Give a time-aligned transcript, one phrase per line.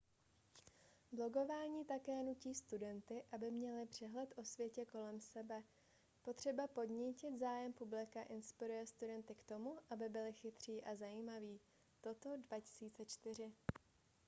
[1.11, 5.63] blogování také nutí studenty aby měli přehled o světě kolem sebe.
[6.21, 11.59] potřeba podnítit zájem publika inspiruje studenty k tomu aby byli chytří a zajímaví
[12.01, 13.51] toto 2004